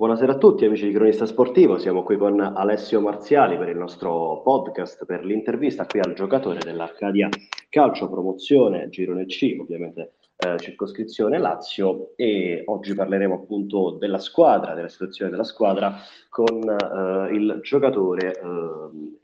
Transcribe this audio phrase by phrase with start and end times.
[0.00, 4.40] Buonasera a tutti amici di Cronista Sportivo, siamo qui con Alessio Marziali per il nostro
[4.40, 7.28] podcast, per l'intervista qui al giocatore dell'Arcadia
[7.68, 14.88] Calcio Promozione Girone C, ovviamente eh, circoscrizione Lazio e oggi parleremo appunto della squadra, della
[14.88, 15.98] situazione della squadra
[16.30, 18.46] con eh, il giocatore, eh,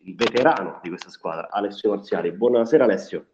[0.02, 2.32] il veterano di questa squadra, Alessio Marziali.
[2.32, 3.24] Buonasera Alessio.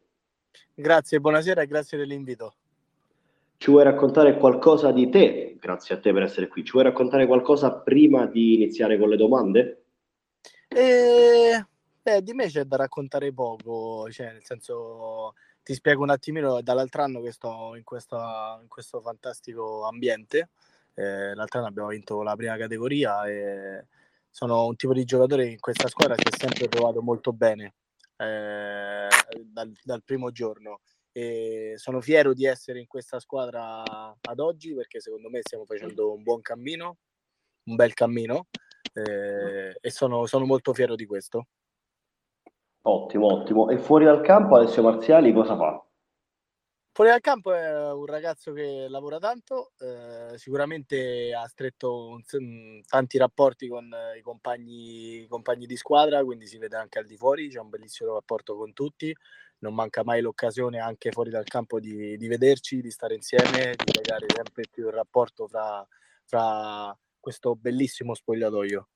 [0.72, 2.54] Grazie, buonasera e grazie dell'invito.
[3.62, 5.56] Ci vuoi raccontare qualcosa di te?
[5.60, 6.64] Grazie a te per essere qui.
[6.64, 9.84] Ci vuoi raccontare qualcosa prima di iniziare con le domande?
[10.66, 11.64] Eh,
[12.02, 17.02] beh, di me c'è da raccontare poco, cioè nel senso ti spiego un attimino, dall'altro
[17.04, 20.48] anno che sto in, questa, in questo fantastico ambiente,
[20.94, 23.86] eh, l'altro anno abbiamo vinto la prima categoria e
[24.28, 27.74] sono un tipo di giocatore in questa squadra che ho sempre trovato molto bene
[28.16, 29.06] eh,
[29.44, 30.80] dal, dal primo giorno
[31.12, 36.12] e sono fiero di essere in questa squadra ad oggi perché secondo me stiamo facendo
[36.12, 36.96] un buon cammino,
[37.64, 38.46] un bel cammino
[38.94, 41.46] eh, e sono, sono, molto fiero di questo.
[42.84, 43.68] Ottimo, ottimo.
[43.68, 45.86] E fuori dal campo Alessio Marziali cosa fa?
[46.94, 53.16] Fuori dal campo è un ragazzo che lavora tanto, eh, sicuramente ha stretto un, tanti
[53.16, 57.48] rapporti con i compagni, i compagni di squadra, quindi si vede anche al di fuori,
[57.48, 59.14] c'è un bellissimo rapporto con tutti
[59.62, 63.92] non manca mai l'occasione anche fuori dal campo di, di vederci, di stare insieme, di
[63.94, 65.86] legare sempre più il rapporto fra,
[66.24, 68.88] fra questo bellissimo spogliatoio.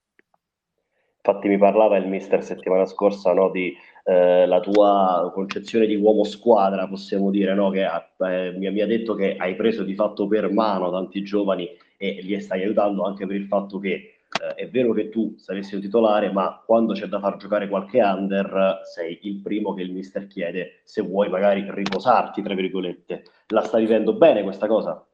[1.16, 6.22] Infatti mi parlava il mister settimana scorsa no, di eh, la tua concezione di uomo
[6.22, 10.28] squadra, possiamo dire, no, che eh, mi, mi, ha detto che hai preso di fatto
[10.28, 14.68] per mano tanti giovani e li stai aiutando anche per il fatto che eh, è
[14.68, 19.18] vero che tu saresti un titolare, ma quando c'è da far giocare qualche under, sei
[19.22, 23.24] il primo che il mister chiede se vuoi magari riposarti, tra virgolette.
[23.48, 25.06] La sta vivendo bene questa cosa?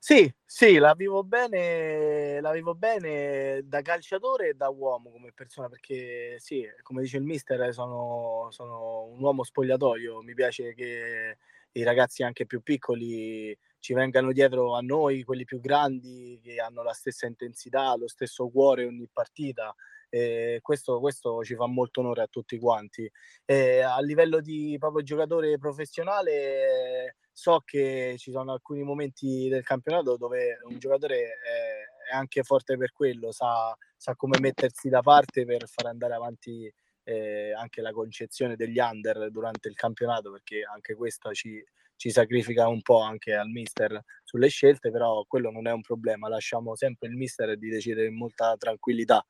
[0.00, 5.68] Sì, sì, la vivo bene, la vivo bene da calciatore e da uomo come persona,
[5.68, 11.36] perché sì, come dice il mister, sono, sono un uomo spogliatoio, mi piace che
[11.72, 16.82] i ragazzi anche più piccoli ci vengano dietro a noi, quelli più grandi, che hanno
[16.82, 19.74] la stessa intensità, lo stesso cuore ogni partita.
[20.10, 23.10] E questo, questo ci fa molto onore a tutti quanti.
[23.44, 30.16] E a livello di proprio giocatore professionale, so che ci sono alcuni momenti del campionato
[30.16, 35.44] dove un giocatore è, è anche forte per quello, sa, sa, come mettersi da parte
[35.44, 36.72] per far andare avanti
[37.04, 41.62] eh, anche la concezione degli under durante il campionato, perché anche questo ci,
[41.98, 46.28] ci sacrifica un po' anche al mister sulle scelte, però quello non è un problema,
[46.28, 49.26] lasciamo sempre il mister di decidere in molta tranquillità.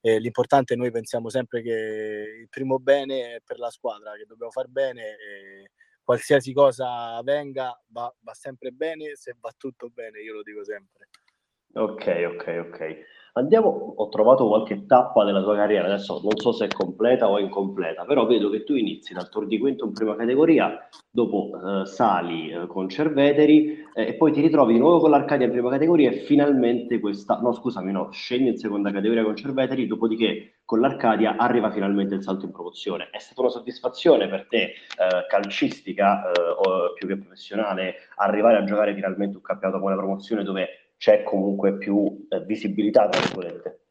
[0.00, 4.52] Eh, l'importante noi pensiamo sempre che il primo bene è per la squadra, che dobbiamo
[4.52, 5.70] far bene e
[6.02, 11.08] qualsiasi cosa venga va, va sempre bene, se va tutto bene, io lo dico sempre.
[11.74, 13.04] Ok, ok, ok.
[13.34, 17.38] Andiamo, ho trovato qualche tappa della tua carriera, adesso non so se è completa o
[17.38, 21.86] incompleta, però vedo che tu inizi dal Tour di Quinto in prima categoria, dopo eh,
[21.86, 25.70] sali eh, con Cerveteri eh, e poi ti ritrovi di nuovo con l'Arcadia in prima
[25.70, 30.80] categoria e finalmente questa, no scusami, no, scendi in seconda categoria con Cerveteri, dopodiché con
[30.80, 33.08] l'Arcadia arriva finalmente il salto in promozione.
[33.10, 34.74] È stata una soddisfazione per te eh,
[35.28, 40.44] calcistica eh, o più che professionale arrivare a giocare finalmente un campionato con la promozione
[40.44, 43.86] dove c'è comunque più eh, visibilità, tra virgolette.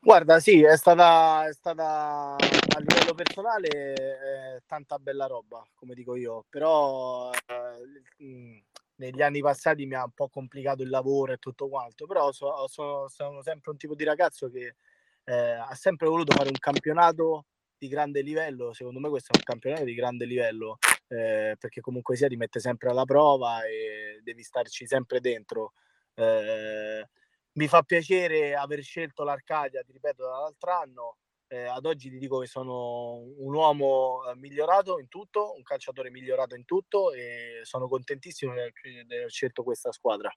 [0.00, 6.14] Guarda, sì, è stata, è stata a livello personale eh, tanta bella roba, come dico
[6.14, 8.62] io, però eh,
[8.94, 12.68] negli anni passati mi ha un po' complicato il lavoro e tutto quanto, però so,
[12.68, 14.76] so, sono sempre un tipo di ragazzo che
[15.24, 17.46] eh, ha sempre voluto fare un campionato
[17.76, 20.78] di grande livello, secondo me questo è un campionato di grande livello,
[21.08, 25.72] eh, perché comunque sia ti mette sempre alla prova e devi starci sempre dentro.
[26.16, 27.08] Eh,
[27.52, 31.16] mi fa piacere aver scelto l'Arcadia, ti ripeto, dall'altro anno.
[31.48, 36.10] Eh, ad oggi ti dico che sono un uomo eh, migliorato in tutto, un calciatore
[36.10, 40.28] migliorato in tutto e sono contentissimo di aver scelto questa squadra.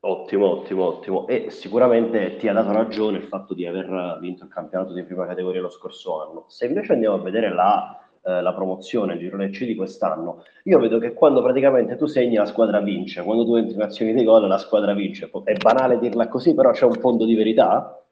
[0.00, 1.26] Ottimo, ottimo, ottimo.
[1.26, 5.26] E sicuramente ti ha dato ragione il fatto di aver vinto il campionato di prima
[5.26, 6.44] categoria lo scorso anno.
[6.48, 10.80] Se invece andiamo a vedere la eh, la promozione, il girone C di quest'anno, io
[10.80, 14.24] vedo che quando praticamente tu segni la squadra vince, quando tu entri in azioni di
[14.24, 15.30] gol la squadra vince.
[15.44, 18.04] È banale dirla così, però c'è un fondo di verità?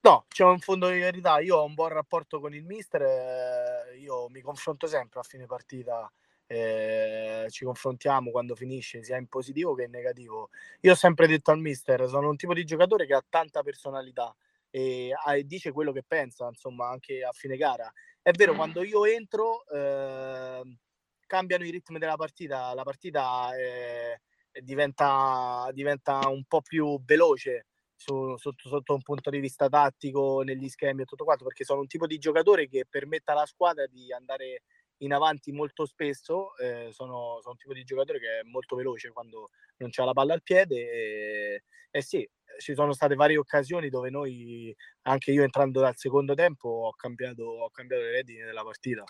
[0.00, 1.38] No, c'è un fondo di verità.
[1.40, 5.44] Io ho un buon rapporto con il mister, eh, io mi confronto sempre a fine
[5.44, 6.10] partita.
[6.46, 10.48] Eh, ci confrontiamo quando finisce sia in positivo che in negativo.
[10.80, 14.34] Io ho sempre detto al mister: sono un tipo di giocatore che ha tanta personalità
[14.72, 17.92] e, e dice quello che pensa, insomma, anche a fine gara.
[18.22, 20.78] È vero, quando io entro eh,
[21.26, 24.18] cambiano i ritmi della partita, la partita è,
[24.62, 30.68] diventa, diventa un po' più veloce su, sotto, sotto, un punto di vista tattico, negli
[30.68, 34.10] schemi e tutto quanto, perché sono un tipo di giocatore che permette alla squadra di
[34.12, 34.62] andare
[34.98, 39.10] in avanti molto spesso, eh, sono, sono, un tipo di giocatore che è molto veloce
[39.10, 42.28] quando non c'ha la palla al piede e, e sì,
[42.58, 47.44] ci sono state varie occasioni dove noi, anche io entrando dal secondo tempo, ho cambiato,
[47.44, 49.04] ho cambiato le redini della partita.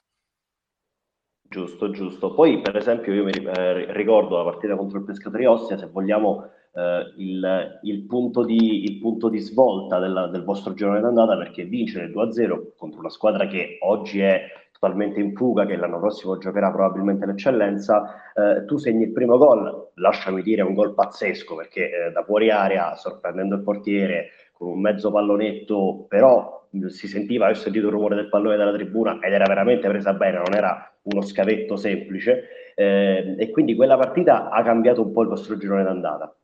[1.53, 2.33] Giusto, giusto.
[2.33, 6.49] Poi, per esempio, io mi eh, ricordo la partita contro il Pescatori Ostia, se vogliamo,
[6.73, 11.65] eh, il, il, punto di, il, punto di, svolta della, del vostro girone d'andata, perché
[11.65, 14.47] vincere 2-0 contro una squadra che oggi è
[14.83, 19.91] totalmente in fuga, che l'anno prossimo giocherà probabilmente l'eccellenza, eh, tu segni il primo gol,
[19.95, 24.81] lasciami dire, un gol pazzesco, perché eh, da fuori area, sorprendendo il portiere, con un
[24.81, 29.45] mezzo pallonetto, però si sentiva, ho sentito il rumore del pallone dalla tribuna ed era
[29.47, 35.03] veramente presa bene, non era uno scavetto semplice eh, e quindi quella partita ha cambiato
[35.03, 36.35] un po' il vostro girone d'andata.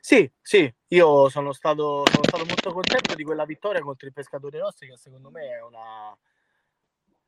[0.00, 4.60] Sì, sì, io sono stato, sono stato molto contento di quella vittoria contro il Pescatore
[4.60, 6.14] Rossi che secondo me è una,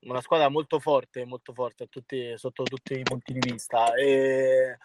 [0.06, 3.94] una squadra molto forte, molto forte tutti, sotto tutti i punti di vista.
[3.94, 4.79] E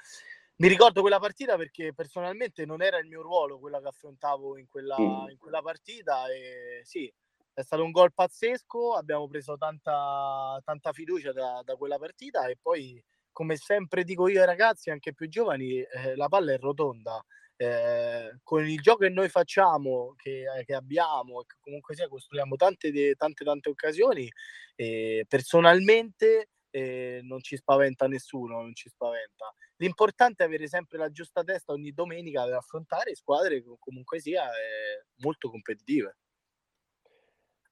[0.58, 4.68] mi ricordo quella partita perché personalmente non era il mio ruolo quello che affrontavo in
[4.68, 7.12] quella, in quella partita e sì,
[7.54, 12.58] è stato un gol pazzesco, abbiamo preso tanta, tanta fiducia da, da, quella partita e
[12.62, 17.24] poi, come sempre dico io ai ragazzi, anche più giovani, eh, la palla è rotonda.
[17.62, 22.56] Eh, con il gioco che noi facciamo, che, eh, che abbiamo, che comunque sia, costruiamo
[22.56, 24.28] tante, tante, tante occasioni,
[24.76, 29.54] eh, personalmente eh, non ci spaventa nessuno, non ci spaventa.
[29.76, 34.44] L'importante è avere sempre la giusta testa ogni domenica per affrontare squadre che comunque sia
[34.46, 36.18] eh, molto competitive.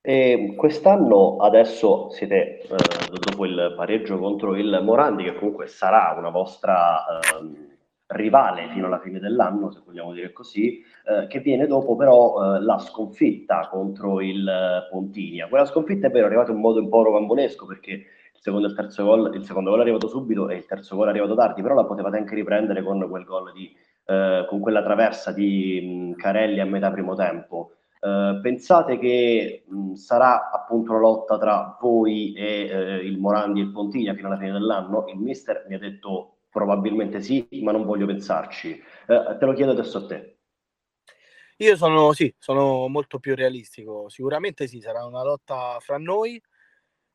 [0.01, 2.67] E quest'anno adesso siete, eh,
[3.09, 7.77] dopo il pareggio contro il Morandi, che comunque sarà una vostra eh,
[8.09, 12.61] rivale fino alla fine dell'anno, se vogliamo dire così, eh, che viene dopo però eh,
[12.61, 15.47] la sconfitta contro il Pontinia.
[15.47, 18.69] Quella sconfitta è vero, è arrivata in modo un po' rocambolesco perché il secondo e
[18.69, 21.35] il terzo gol, il secondo gol è arrivato subito e il terzo gol è arrivato
[21.35, 23.75] tardi, però la potevate anche riprendere con quel gol di,
[24.05, 27.73] eh, con quella traversa di mh, Carelli a metà primo tempo.
[27.99, 33.71] Uh, pensate che mh, sarà appunto una lotta tra voi e il Morandi e il
[33.73, 35.03] Pontiglia fino alla fine dell'anno?
[35.09, 38.81] Il mister mi ha detto probabilmente sì, ma non voglio pensarci.
[39.07, 40.37] Uh, te lo chiedo adesso a te.
[41.57, 44.07] Io sono, sì, sono molto più realistico.
[44.07, 46.41] Sicuramente sì, sarà una lotta fra noi.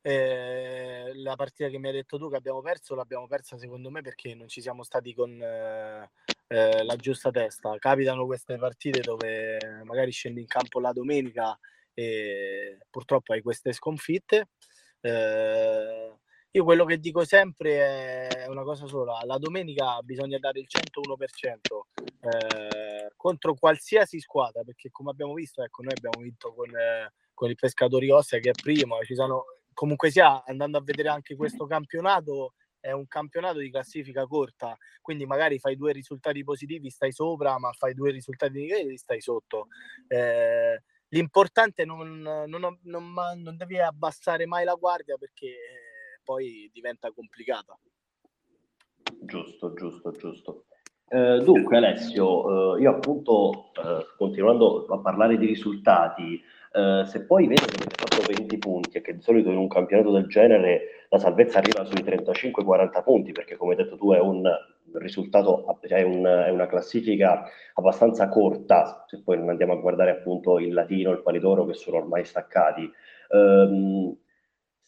[0.02, 4.02] Eh, la partita che mi hai detto tu che abbiamo perso, l'abbiamo persa secondo me
[4.02, 6.10] perché non ci siamo stati con eh,
[6.48, 7.78] eh, la giusta testa.
[7.78, 11.58] Capitano queste partite dove magari scendi in campo la domenica
[11.94, 14.48] e purtroppo hai queste sconfitte.
[15.00, 16.12] Eh,
[16.56, 21.56] io quello che dico sempre è una cosa sola, la domenica bisogna dare il 101%
[22.20, 27.50] eh, contro qualsiasi squadra, perché come abbiamo visto, ecco, noi abbiamo vinto con, eh, con
[27.50, 31.66] il Pescatori Ostia che è primo, ci sono comunque sia andando a vedere anche questo
[31.66, 37.58] campionato è un campionato di classifica corta, quindi magari fai due risultati positivi, stai sopra,
[37.58, 39.68] ma fai due risultati negativi, stai sotto.
[40.06, 45.83] Eh, l'importante è non, non, non, non, devi abbassare mai la guardia perché eh,
[46.24, 47.78] poi diventa complicata.
[49.20, 50.64] Giusto, giusto, giusto.
[51.08, 57.46] Eh, dunque Alessio, eh, io appunto eh, continuando a parlare di risultati, eh, se poi
[57.46, 61.06] vedo che avete fatto 20 punti e che di solito in un campionato del genere
[61.10, 64.42] la salvezza arriva sui 35-40 punti, perché come hai detto tu è un
[64.94, 67.44] risultato, è, un, è, una classifica
[67.74, 71.98] abbastanza corta, se poi non andiamo a guardare appunto il latino, il palidoro che sono
[71.98, 72.90] ormai staccati.
[73.28, 74.16] Um,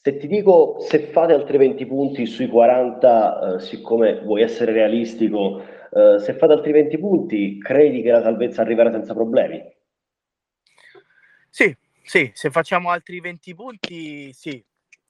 [0.06, 5.60] se ti dico se fate altri 20 punti sui 40, eh, siccome vuoi essere realistico,
[5.60, 9.60] eh, se fate altri 20 punti, credi che la salvezza arriverà senza problemi?
[11.50, 14.64] Sì, sì, se facciamo altri 20 punti, sì.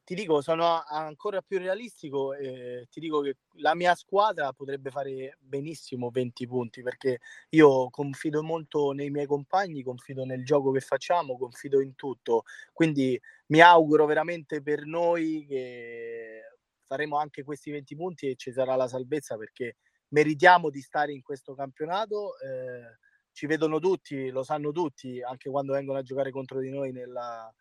[0.06, 5.36] Ti dico, sono ancora più realistico e ti dico che la mia squadra potrebbe fare
[5.40, 11.36] benissimo 20 punti perché io confido molto nei miei compagni, confido nel gioco che facciamo,
[11.36, 12.44] confido in tutto.
[12.72, 16.42] Quindi mi auguro veramente per noi che
[16.86, 19.74] faremo anche questi 20 punti e ci sarà la salvezza perché
[20.10, 22.38] meritiamo di stare in questo campionato.
[22.38, 22.98] Eh,
[23.32, 27.52] ci vedono tutti, lo sanno tutti, anche quando vengono a giocare contro di noi nella,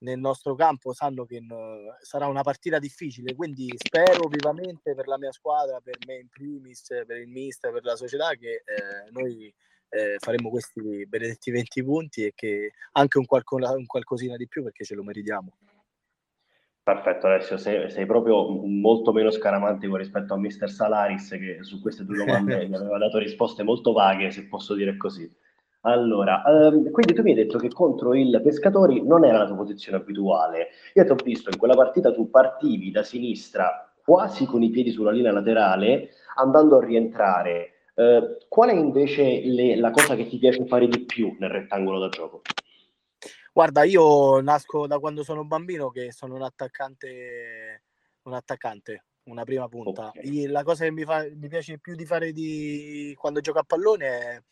[0.00, 5.18] nel nostro campo, sanno che no, sarà una partita difficile, quindi spero vivamente per la
[5.18, 9.52] mia squadra, per me in primis, per il mister, per la società, che eh, noi
[9.90, 14.62] eh, faremo questi benedetti 20 punti e che anche un, qualco, un qualcosina di più
[14.62, 15.56] perché ce lo meritiamo.
[16.82, 22.04] Perfetto Alessio, sei, sei, proprio molto meno scaramantico rispetto a Mister Salaris che su queste
[22.04, 25.30] due domande mi aveva dato risposte molto vaghe, se posso dire così.
[25.82, 29.56] Allora, ehm, quindi tu mi hai detto che contro il Pescatori non era la tua
[29.56, 30.68] posizione abituale.
[30.94, 34.90] Io ti ho visto in quella partita tu partivi da sinistra quasi con i piedi
[34.90, 37.72] sulla linea laterale, andando a rientrare.
[37.94, 41.98] Eh, qual è invece le, la cosa che ti piace fare di più nel rettangolo
[41.98, 42.42] da gioco?
[43.52, 47.82] Guarda, io nasco da quando sono bambino che sono un attaccante,
[48.22, 50.08] un attaccante, una prima punta.
[50.08, 50.46] Okay.
[50.46, 54.06] La cosa che mi, fa, mi piace più di fare di, quando gioco a pallone
[54.06, 54.42] è,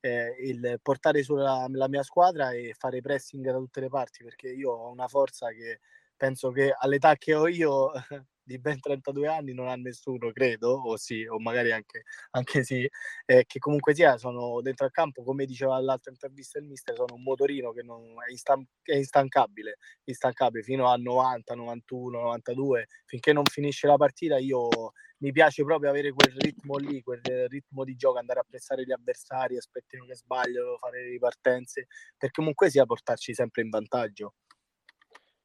[0.00, 4.48] è il portare sulla la mia squadra e fare pressing da tutte le parti, perché
[4.48, 5.80] io ho una forza che
[6.16, 7.92] penso che all'età che ho io
[8.42, 12.88] di ben 32 anni non ha nessuno, credo, o sì, o magari anche, anche sì,
[13.26, 17.14] eh, che comunque sia, sono dentro al campo, come diceva all'altra intervista il mister, sono
[17.14, 23.32] un motorino che non, è, instan- è instancabile, instancabile fino a 90, 91, 92, finché
[23.34, 27.96] non finisce la partita io mi piace proprio avere quel ritmo lì, quel ritmo di
[27.96, 32.84] gioco, andare a pressare gli avversari, aspettino che sbagliano, fare le ripartenze, per comunque sia
[32.84, 34.34] portarci sempre in vantaggio.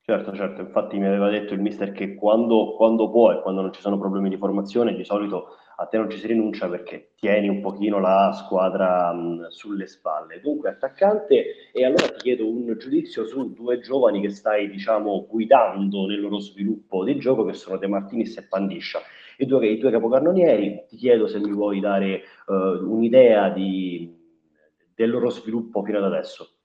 [0.06, 3.72] Certo, certo, infatti mi aveva detto il mister che quando, quando può e quando non
[3.72, 7.48] ci sono problemi di formazione, di solito a te non ci si rinuncia perché tieni
[7.48, 10.42] un pochino la squadra mh, sulle spalle.
[10.42, 16.06] Dunque, attaccante, e allora ti chiedo un giudizio su due giovani che stai, diciamo, guidando
[16.06, 19.00] nel loro sviluppo di gioco, che sono De Martinis e Pandiscia.
[19.38, 24.16] I due, i due capocannonieri, ti chiedo se mi vuoi dare uh, un'idea di,
[24.94, 26.56] del loro sviluppo fino ad adesso.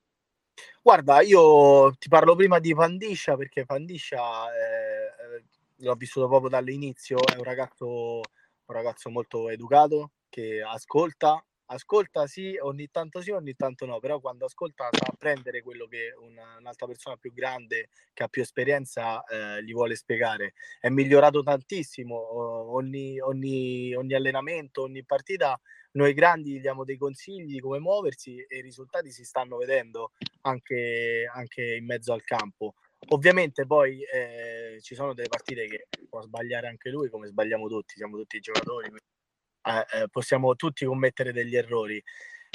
[0.83, 5.45] Guarda, io ti parlo prima di Pandiscia perché Pandiscia eh,
[5.77, 12.57] l'ho vissuto proprio dall'inizio, è un ragazzo, un ragazzo molto educato che ascolta, ascolta sì,
[12.61, 16.87] ogni tanto sì, ogni tanto no, però quando ascolta sa prendere quello che una, un'altra
[16.87, 20.55] persona più grande, che ha più esperienza, eh, gli vuole spiegare.
[20.81, 25.59] È migliorato tantissimo, ogni, ogni, ogni allenamento, ogni partita
[25.93, 30.13] noi grandi gli diamo dei consigli di come muoversi e i risultati si stanno vedendo
[30.43, 32.75] anche, anche in mezzo al campo.
[33.11, 37.95] Ovviamente poi eh, ci sono delle partite che può sbagliare anche lui, come sbagliamo tutti,
[37.97, 39.18] siamo tutti giocatori, eh,
[39.69, 42.03] eh, possiamo tutti commettere degli errori.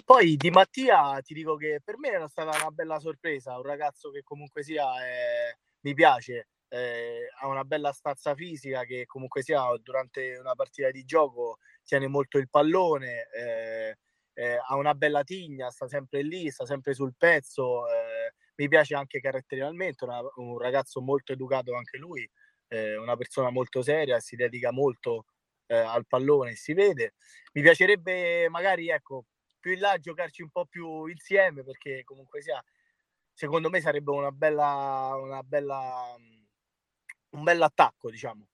[0.05, 4.11] Poi di Mattia ti dico che per me era stata una bella sorpresa, un ragazzo
[4.11, 9.61] che comunque sia eh, mi piace, eh, ha una bella stazza fisica che comunque sia
[9.81, 13.97] durante una partita di gioco tiene molto il pallone, eh,
[14.33, 17.87] eh, ha una bella tigna, sta sempre lì, sta sempre sul pezzo.
[17.87, 22.27] Eh, mi piace anche caratterialmente, una, un ragazzo molto educato anche lui,
[22.67, 25.25] eh, una persona molto seria, si dedica molto
[25.67, 27.13] eh, al pallone, si vede.
[27.53, 29.25] Mi piacerebbe magari, ecco,
[29.59, 32.61] più in là giocarci un po' più insieme perché comunque sia,
[33.33, 36.15] secondo me sarebbe una bella, una bella,
[37.31, 38.47] un bell'attacco, diciamo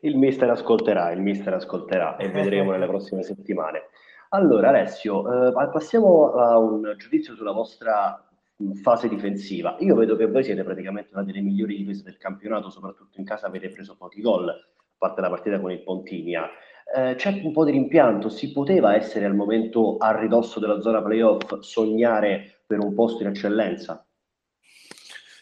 [0.00, 3.88] il mister ascolterà, il mister ascolterà e vedremo nelle prossime settimane.
[4.30, 8.24] Allora Alessio, eh, passiamo a un giudizio sulla vostra
[8.82, 9.76] fase difensiva.
[9.80, 13.46] Io vedo che voi siete praticamente una delle migliori difese del campionato, soprattutto in casa
[13.46, 14.52] avete preso pochi gol,
[15.00, 16.46] parte la partita con il Pontinia.
[16.94, 21.00] Eh, c'è un po' di rimpianto, si poteva essere al momento a ridosso della zona
[21.02, 24.06] playoff, sognare per un posto in eccellenza?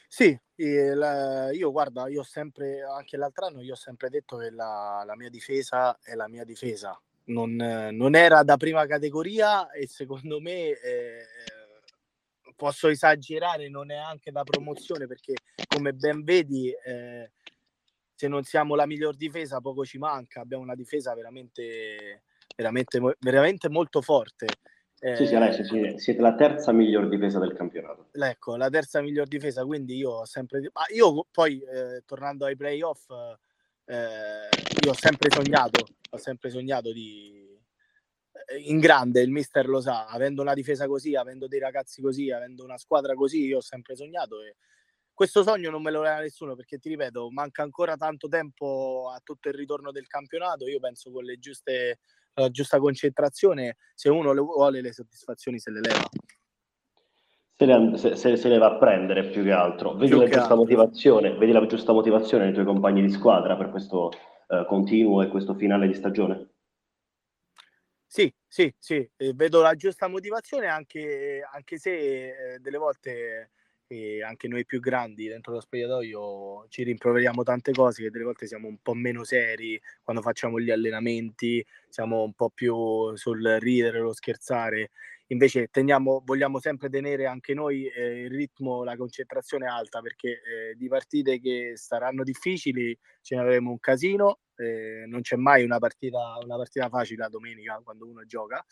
[0.06, 5.02] Sì, la, io guarda, io sempre, anche l'altro anno, io ho sempre detto che la,
[5.04, 7.00] la mia difesa è la mia difesa.
[7.24, 11.26] Non, non, era da prima categoria e secondo me eh,
[12.56, 15.34] posso esagerare, non è anche da promozione perché
[15.68, 17.32] come ben vedi eh,
[18.18, 22.24] se non siamo la miglior difesa poco ci manca, abbiamo una difesa veramente,
[22.56, 24.46] veramente, veramente molto forte.
[24.98, 28.08] Eh, sì, sì, Alessio, sì, siete la terza miglior difesa del campionato.
[28.10, 30.68] Ecco, la terza miglior difesa, quindi io ho sempre...
[30.72, 33.08] Ma io poi, eh, tornando ai playoff,
[33.84, 34.48] eh,
[34.82, 37.56] io ho sempre sognato, ho sempre sognato di...
[38.48, 42.32] Eh, in grande, il mister lo sa, avendo una difesa così, avendo dei ragazzi così,
[42.32, 44.56] avendo una squadra così, io ho sempre sognato e
[45.18, 49.18] questo sogno non me lo dà nessuno perché ti ripeto, manca ancora tanto tempo a
[49.20, 50.68] tutto il ritorno del campionato.
[50.68, 51.98] Io penso con le giuste
[52.34, 56.08] la giusta concentrazione, se uno le vuole le soddisfazioni se le leva.
[57.56, 59.94] Se le, se, se le va a prendere più che altro.
[59.94, 60.56] Vedi più la giusta altro.
[60.58, 64.12] motivazione, vedi la giusta motivazione nei tuoi compagni di squadra per questo
[64.46, 66.50] uh, continuo e questo finale di stagione?
[68.06, 73.50] Sì, sì, sì, vedo la giusta motivazione anche, anche se eh, delle volte
[73.90, 78.46] e anche noi più grandi dentro lo spogliatoio ci rimproveriamo tante cose che delle volte
[78.46, 84.00] siamo un po' meno seri quando facciamo gli allenamenti, siamo un po' più sul ridere,
[84.00, 84.90] lo scherzare.
[85.28, 90.74] Invece teniamo, vogliamo sempre tenere anche noi eh, il ritmo, la concentrazione alta perché eh,
[90.76, 95.78] di partite che saranno difficili ce ne avremo un casino, eh, non c'è mai una
[95.78, 98.64] partita, una partita facile la domenica quando uno gioca,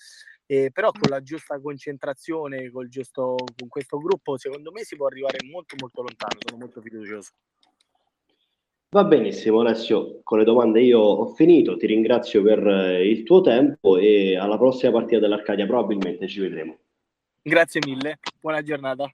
[0.47, 5.39] eh, però con la giusta concentrazione, giusto, con questo gruppo secondo me si può arrivare
[5.51, 7.31] molto molto lontano, sono molto fiducioso.
[8.97, 13.43] Va benissimo Alessio, con le domande io ho finito, ti ringrazio per eh, il tuo
[13.43, 16.79] tempo e alla prossima partita dell'Arcadia probabilmente ci vedremo.
[17.43, 19.05] Grazie mille, buona giornata.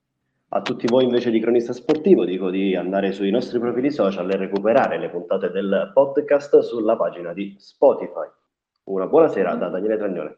[0.50, 4.36] A tutti voi invece di cronista sportivo dico di andare sui nostri profili social e
[4.36, 8.28] recuperare le puntate del podcast sulla pagina di Spotify.
[8.84, 10.36] Una buona sera da Daniele Tragnone.